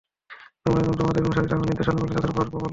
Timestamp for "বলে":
1.95-2.13